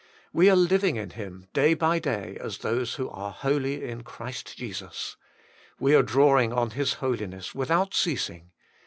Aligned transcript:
We 0.33 0.49
are 0.49 0.55
living 0.55 0.95
in 0.95 1.11
Him, 1.11 1.45
day 1.53 1.75
by 1.75 1.99
day, 1.99 2.35
as 2.41 2.57
those 2.57 2.95
who 2.95 3.07
are 3.11 3.29
holy 3.31 3.83
in 3.87 4.01
Christ 4.01 4.57
Jesus. 4.57 5.15
We 5.79 5.93
are 5.93 6.01
drawing 6.01 6.51
on 6.51 6.71
His 6.71 6.93
Holiness 6.93 7.53
without 7.53 7.93
ceasing. 7.93 8.49